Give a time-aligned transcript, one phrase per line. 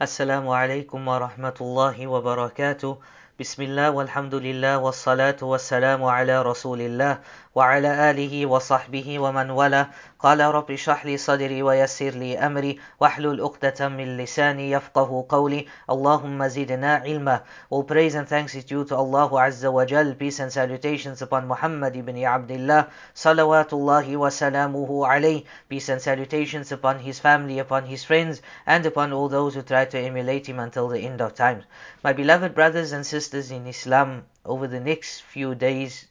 [0.00, 2.98] السلام عليكم ورحمة الله وبركاته.
[3.40, 7.18] بسم الله والحمد لله والصلاة والسلام على رسول الله
[7.54, 9.86] وعلى آله وصحبه ومن والاه.
[10.19, 16.47] قال رب اشرح لي صدري ويسر لي أمري واحلل عقدة من لساني يفقه قولي اللهم
[16.47, 17.41] زدنا علما
[17.71, 21.47] All praise and thanks is due to Allah Azza wa Jal Peace and salutations upon
[21.47, 28.03] Muhammad ibn Abdullah Salawatullahi wa salamuhu alayh Peace and salutations upon his family, upon his
[28.03, 31.63] friends and upon all those who try to emulate him until the end of time
[32.03, 36.07] My beloved brothers and sisters in Islam over the next few days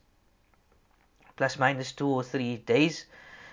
[1.36, 3.06] plus minus two or three days.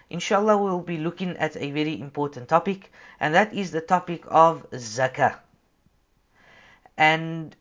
[0.09, 4.71] Inshallah, we'll be looking at a very important topic, and that is the topic of
[4.71, 5.39] zakah.
[6.97, 7.57] And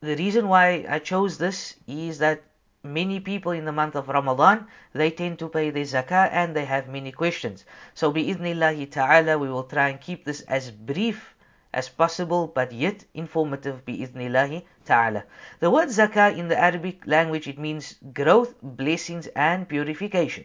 [0.00, 2.42] the reason why I chose this is that
[2.84, 6.64] many people in the month of Ramadan they tend to pay their zakah and they
[6.64, 7.64] have many questions.
[7.94, 11.34] So bi'idhnillahi ta'ala we will try and keep this as brief
[11.74, 15.24] as possible but yet informative bi'idhnillahi ta'ala.
[15.58, 20.44] The word zakah in the Arabic language it means growth, blessings and purification.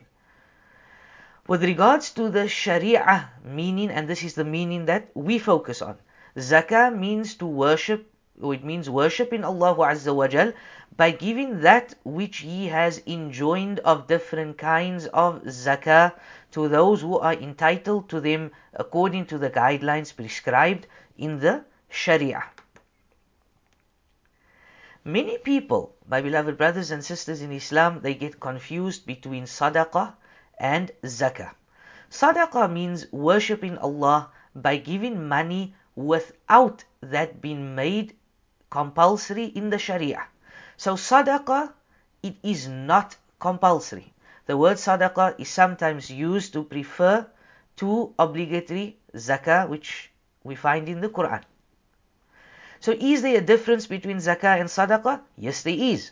[1.46, 5.98] With regards to the sharia meaning and this is the meaning that we focus on.
[6.38, 8.10] Zakah means to worship
[8.42, 10.54] or it means worshiping Allah Azza wa Jal
[10.96, 16.14] by giving that which He has enjoined of different kinds of zakah
[16.52, 22.44] to those who are entitled to them according to the guidelines prescribed in the Sharia.
[25.04, 30.14] Many people, my beloved brothers and sisters in Islam, they get confused between sadaqah
[30.58, 31.52] and zakah.
[32.10, 38.16] Sadaqah means worshipping Allah by giving money without that being made
[38.70, 40.24] compulsory in the Sharia.
[40.78, 41.72] So sadaqah,
[42.22, 44.14] it is not compulsory.
[44.46, 47.28] The word sadaqah is sometimes used to refer
[47.78, 50.12] to obligatory zakah, which
[50.44, 51.44] we find in the Quran.
[52.80, 55.22] So is there a difference between zakah and sadaqah?
[55.38, 56.12] Yes, there is.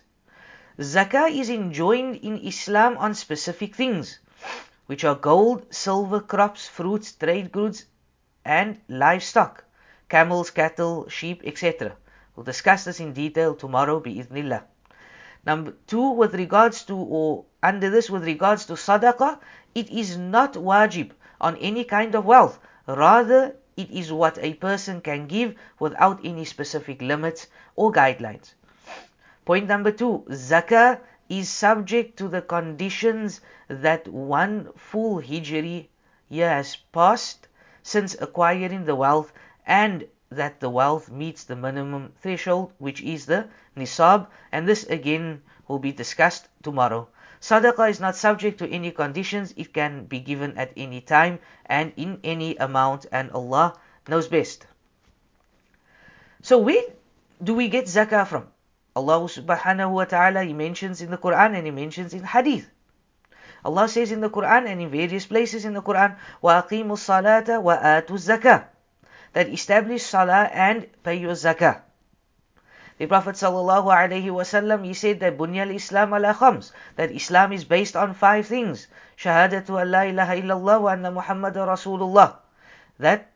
[0.79, 4.19] Zakah is enjoined in Islam on specific things,
[4.85, 7.85] which are gold, silver, crops, fruits, trade goods,
[8.43, 9.63] and livestock,
[10.09, 11.95] camels, cattle, sheep, etc.
[12.35, 14.63] We'll discuss this in detail tomorrow, bi'idhnillah.
[15.45, 19.39] Number two, with regards to, or under this, with regards to sadaqah,
[19.73, 22.59] it is not wajib on any kind of wealth.
[22.87, 28.53] Rather, it is what a person can give without any specific limits or guidelines.
[29.45, 30.99] Point number two, zakah
[31.31, 35.87] is subject to the conditions that one full hijri
[36.27, 37.47] year has passed
[37.81, 39.31] since acquiring the wealth
[39.65, 43.47] and that the wealth meets the minimum threshold which is the
[43.77, 47.07] nisab and this again will be discussed tomorrow.
[47.39, 51.93] Sadaqah is not subject to any conditions, it can be given at any time and
[51.95, 54.67] in any amount, and Allah knows best.
[56.41, 56.83] So, where
[57.41, 58.50] do we get zakah from?
[58.94, 62.70] Allah subhanahu wa ta'ala, He mentions in the Quran and He mentions in Hadith.
[63.64, 68.06] Allah says in the Quran and in various places in the Quran, وَأَقِيمُوا الصَّلَاةَ وَآتُوا
[68.08, 68.64] الزَّكَاةَ
[69.32, 71.82] That establish salah and pay your zakah.
[72.98, 77.64] The Prophet sallallahu alaihi wasallam he said that bunyal Islam ala khams that Islam is
[77.64, 78.86] based on five things
[79.20, 82.36] shahadatu an la ilaha illallah wa anna muhammadar rasulullah
[82.98, 83.28] that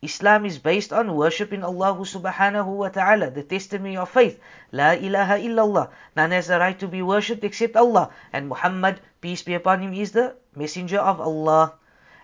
[0.00, 4.38] Islam is based on worshipping Allah subhanahu wa ta'ala, the testimony of faith.
[4.70, 5.90] La ilaha illallah.
[6.14, 8.10] None has the right to be worshipped except Allah.
[8.32, 11.74] And Muhammad, peace be upon him, is the messenger of Allah.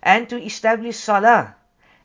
[0.03, 1.57] And to establish salah.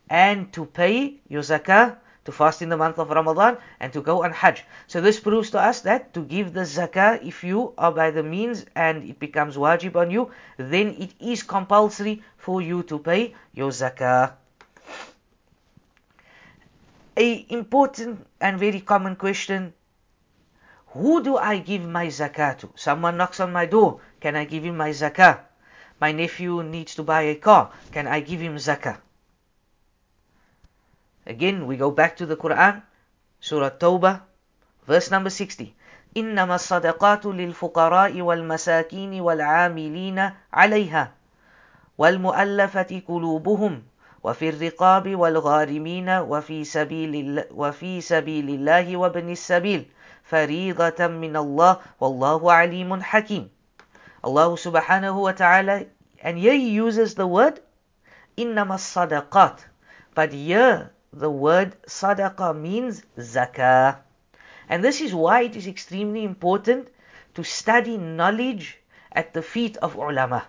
[0.09, 4.23] And to pay your zakah to fast in the month of Ramadan and to go
[4.23, 4.63] on Hajj.
[4.87, 8.23] So this proves to us that to give the zakah, if you are by the
[8.23, 13.35] means and it becomes wajib on you, then it is compulsory for you to pay
[13.53, 14.33] your zakah
[17.16, 19.72] A important and very common question
[20.94, 22.70] who do I give my zakah to?
[22.76, 24.00] Someone knocks on my door.
[24.20, 25.40] Can I give him my zakah?
[26.00, 27.70] My nephew needs to buy a car.
[27.90, 28.98] Can I give him zakah?
[31.26, 32.82] Again, we go back to the Quran,
[33.40, 34.22] Surah Tawbah,
[34.86, 35.74] verse number 60.
[36.16, 41.12] إنما الصدقات للفقراء والمساكين والعاملين عليها
[41.98, 43.82] والمؤلفة قلوبهم
[44.29, 49.85] وفي الرقاب والغارمين وفي سبيل وفي سبيل الله وابن السبيل
[50.23, 53.49] فريضة من الله والله عليم حكيم.
[54.23, 55.85] Allah subhanahu wa ta'ala
[56.21, 57.59] and here he uses the word
[58.37, 59.65] إنما الصدقات
[60.13, 63.97] but here the word sadaqah means zakah.
[64.69, 66.89] And this is why it is extremely important
[67.33, 68.77] to study knowledge
[69.11, 70.45] at the feet of ulama.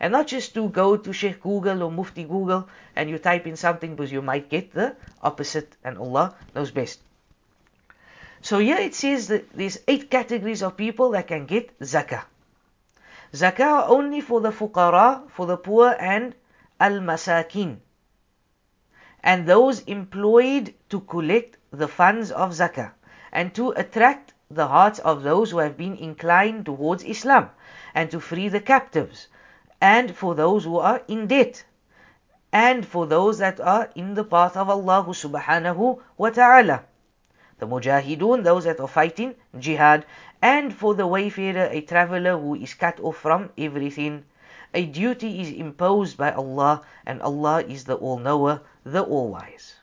[0.00, 3.56] And not just to go to Sheikh Google or Mufti Google and you type in
[3.56, 7.00] something because you might get the opposite and Allah knows best.
[8.40, 12.24] So here it says that there's eight categories of people that can get zakah.
[13.34, 16.34] Zakah only for the fuqara, for the poor and
[16.80, 17.80] al-masakin.
[19.22, 22.92] And those employed to collect the funds of zakah
[23.30, 27.50] and to attract the hearts of those who have been inclined towards Islam
[27.94, 29.28] and to free the captives
[29.80, 31.64] and for those who are in debt
[32.52, 36.84] and for those that are in the path of Allah subhanahu wa ta'ala
[37.60, 40.06] the mujahidun, those that are fighting jihad,
[40.42, 44.24] and for the wayfarer, a traveler who is cut off from everything.
[44.72, 49.74] A duty is imposed by Allah, and Allah is the All-Knower, the All-Wise.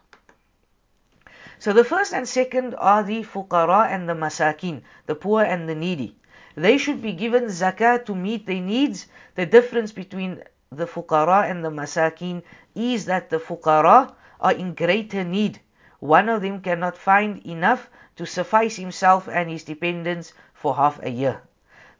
[1.60, 5.76] So the first and second are the fuqara and the masakin, the poor and the
[5.76, 6.16] needy.
[6.58, 9.08] They should be given zakah to meet their needs.
[9.36, 12.44] The difference between the fuqara and the masakin
[12.76, 15.62] is that the fuqara are in greater need
[16.00, 21.10] one of them cannot find enough to suffice himself and his dependents for half a
[21.10, 21.42] year.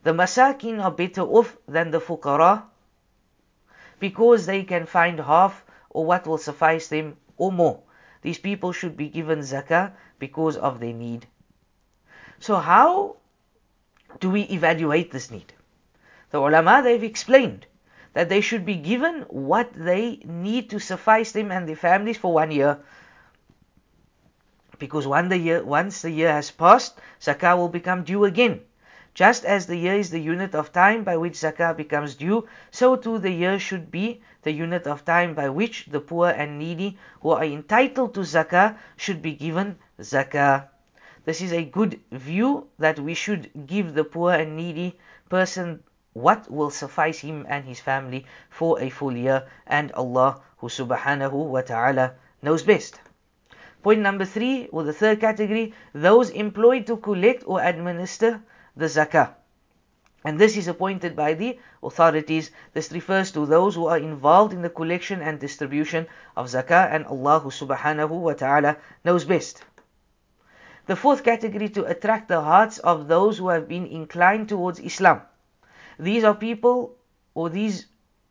[0.04, 2.62] The masakin are better off than the fuqara
[3.98, 7.80] because they can find half or what will suffice them or more.
[8.22, 11.26] These people should be given zakah because of their need.
[12.38, 13.16] So how
[14.20, 15.52] do we evaluate this need?
[16.30, 17.66] The ulama they've explained
[18.12, 22.32] that they should be given what they need to suffice them and their families for
[22.32, 22.80] one year
[24.78, 28.60] because one the year, once the year has passed, zakah will become due again.
[29.14, 32.94] Just as the year is the unit of time by which zakah becomes due, so
[32.94, 36.96] too the year should be the unit of time by which the poor and needy
[37.22, 40.68] who are entitled to zakah should be given zakah.
[41.28, 44.98] This is a good view that we should give the poor and needy
[45.28, 45.82] person
[46.14, 51.34] what will suffice him and his family for a full year, and Allah who subhanahu
[51.34, 53.02] wa ta'ala knows best.
[53.82, 58.42] Point number three, or the third category, those employed to collect or administer
[58.74, 59.34] the zakah.
[60.24, 62.52] And this is appointed by the authorities.
[62.72, 66.06] This refers to those who are involved in the collection and distribution
[66.38, 69.62] of zakah, and Allah subhanahu wa ta'ala knows best.
[70.88, 75.20] The fourth category to attract the hearts of those who have been inclined towards Islam.
[75.98, 76.96] These are people,
[77.34, 77.84] or these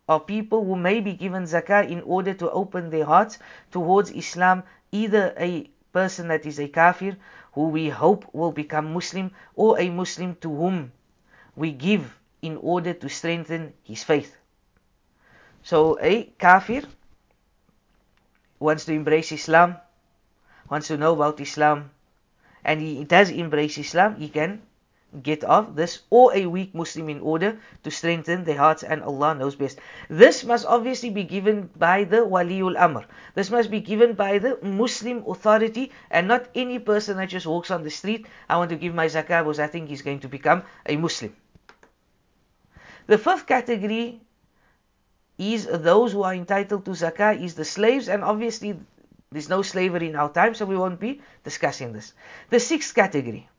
[0.09, 3.37] are people who may be given zakah in order to open their hearts
[3.69, 7.15] towards Islam either a person that is a kafir
[7.53, 10.91] who we hope will become Muslim or a Muslim to whom
[11.55, 14.35] we give in order to strengthen his faith.
[15.61, 16.81] So a kafir
[18.57, 19.77] wants to embrace Islam,
[20.71, 21.91] wants to know about Islam,
[22.67, 24.61] and he does embrace Islam, he can
[25.23, 29.33] get off this or a weak Muslim in order to strengthen their hearts and Allah
[29.35, 29.79] knows best.
[30.09, 33.05] This must obviously be given by the Waliul Amr.
[33.33, 37.71] This must be given by the Muslim authority and not any person that just walks
[37.71, 38.27] on the street.
[38.49, 41.33] I want to give my zakah because I think he's going to become a Muslim.
[43.07, 44.19] The fifth category
[45.37, 48.77] is those who are entitled to zakah is the slaves and obviously
[49.31, 52.13] there's no slavery in our time so we won't be discussing this.
[52.49, 53.49] The sixth category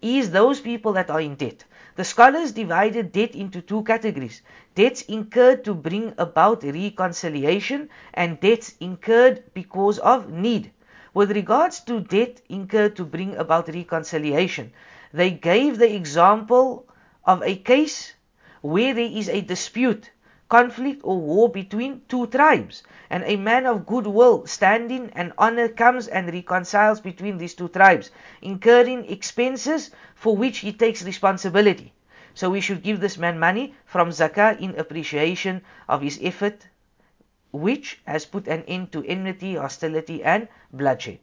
[0.00, 1.64] is those people that are in debt.
[1.94, 4.40] The scholars divided debt into two categories
[4.74, 10.72] debts incurred to bring about reconciliation, and debts incurred because of need.
[11.12, 14.72] With regards to debt incurred to bring about reconciliation,
[15.12, 16.88] they gave the example
[17.26, 18.14] of a case
[18.62, 20.10] where there is a dispute
[20.52, 22.82] conflict or war between two tribes.
[23.08, 28.10] And a man of goodwill, standing and honor comes and reconciles between these two tribes,
[28.42, 31.94] incurring expenses for which he takes responsibility.
[32.34, 36.68] So we should give this man money from zakah in appreciation of his effort,
[37.50, 41.20] which has put an end to enmity, hostility, and bloodshed.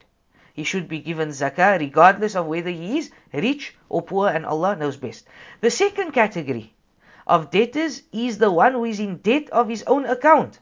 [0.53, 4.75] He should be given zakah regardless of whether he is rich or poor, and Allah
[4.75, 5.27] knows best.
[5.61, 6.73] The second category
[7.29, 10.57] of debtors is the one who is in debt of his own account,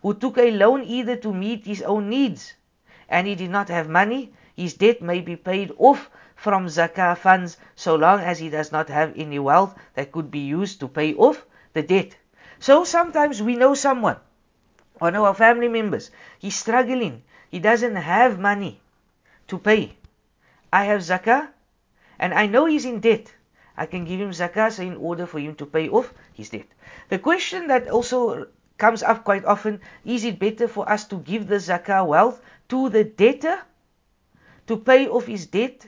[0.00, 2.54] who took a loan either to meet his own needs,
[3.08, 7.58] and he did not have money, his debt may be paid off from zakah funds
[7.74, 11.14] so long as he does not have any wealth that could be used to pay
[11.14, 11.44] off
[11.74, 12.16] the debt.
[12.60, 14.16] So sometimes we know someone,
[14.98, 18.80] one of our family members, he's struggling, he doesn't have money
[19.48, 19.96] to pay.
[20.72, 21.48] I have zakah,
[22.18, 23.35] and I know he's in debt.
[23.76, 26.66] I can give him zakah in order for him to pay off his debt.
[27.08, 28.46] The question that also
[28.78, 32.88] comes up quite often is it better for us to give the zakah wealth to
[32.88, 33.58] the debtor
[34.66, 35.86] to pay off his debt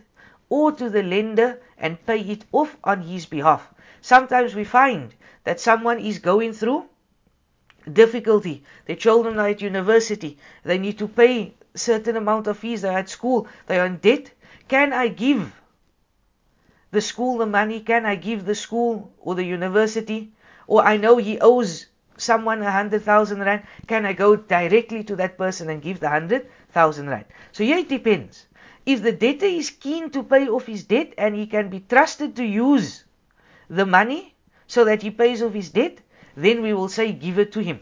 [0.49, 3.73] or to the lender and pay it off on his behalf.
[4.01, 5.15] Sometimes we find
[5.45, 6.85] that someone is going through
[7.93, 8.63] difficulty.
[8.87, 10.39] Their children are at university.
[10.63, 12.83] They need to pay certain amount of fees.
[12.83, 13.49] They're at school.
[13.67, 14.31] They are in debt.
[14.69, 15.53] Can I give
[16.91, 17.81] the school the money?
[17.81, 20.33] Can I give the school or the university?
[20.67, 23.63] Or I know he owes someone a hundred thousand rand.
[23.87, 27.27] Can I go directly to that person and give the hundred thousand rand?
[27.53, 28.47] So here it depends.
[28.87, 32.37] If the debtor is keen to pay off his debt and he can be trusted
[32.37, 33.05] to use
[33.69, 34.35] the money
[34.67, 35.99] so that he pays off his debt,
[36.37, 37.81] then we will say give it to him.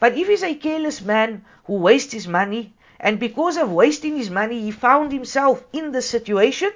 [0.00, 4.30] But if he's a careless man who wastes his money, and because of wasting his
[4.30, 6.72] money he found himself in the situation,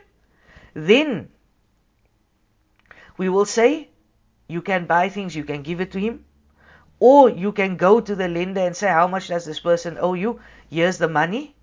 [0.75, 1.29] then
[3.17, 3.89] we will say
[4.49, 6.25] you can buy things, you can give it to him,
[7.01, 10.15] or you can go to the lender and say how much does this person owe
[10.15, 10.41] you?
[10.71, 11.55] Here's the money,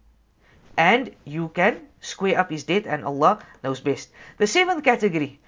[0.77, 4.09] and you can square up his debt, and Allah knows best.
[4.38, 5.39] The seventh category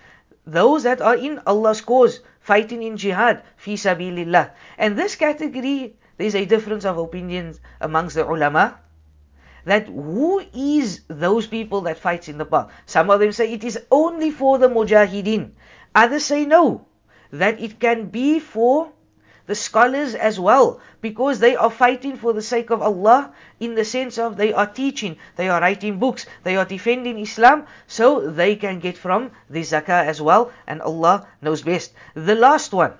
[0.48, 4.52] those that are in Allah's cause, fighting in jihad, fi sabilillah.
[4.78, 8.80] And this category, there's a difference of opinions amongst the ulama.
[9.68, 12.72] That who is those people that fights in the path?
[12.86, 15.52] Some of them say it is only for the mujahideen.
[15.94, 16.86] Others say no,
[17.32, 18.94] that it can be for
[19.46, 23.84] the scholars as well, because they are fighting for the sake of Allah in the
[23.84, 28.56] sense of they are teaching, they are writing books, they are defending Islam, so they
[28.56, 31.92] can get from the zakah as well, and Allah knows best.
[32.14, 32.94] The last one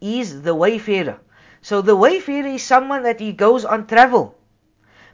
[0.00, 1.20] is the wayfarer.
[1.62, 4.34] So the wayfarer is someone that he goes on travel,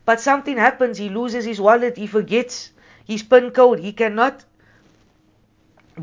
[0.06, 2.70] but something happens, he loses his wallet, he forgets
[3.04, 4.44] his PIN code, he cannot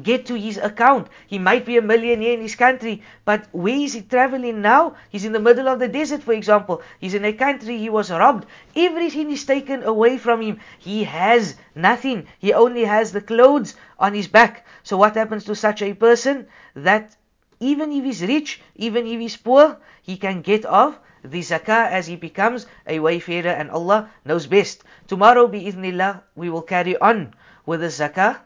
[0.02, 1.08] get to his account.
[1.28, 4.96] He might be a millionaire in his country, but where is he traveling now?
[5.10, 6.82] He's in the middle of the desert, for example.
[7.00, 8.48] He's in a country, he was robbed.
[8.76, 10.60] Everything is taken away from him.
[10.80, 12.28] He has nothing.
[12.40, 14.66] He only has the clothes on his back.
[14.84, 16.48] So what happens to such a person?
[16.76, 17.16] That
[17.60, 22.08] even if he's rich, even if he's poor, he can get off the zakah as
[22.08, 24.84] he becomes a wayfarer and Allah knows best.
[25.08, 27.34] Tomorrow, bi'idhnillah, we will carry on
[27.66, 28.40] with the zakah.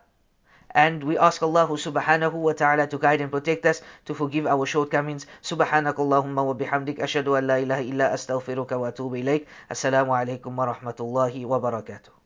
[0.72, 4.66] And we ask Allah subhanahu wa ta'ala to guide and protect us, to forgive our
[4.66, 5.26] shortcomings.
[5.42, 9.48] Subhanakallahumma wa bihamdik ashadu an la ilaha illa astaghfiruka wa atubu ilayk.
[9.72, 12.17] Assalamu alaikum wa rahmatullahi wa barakatuh.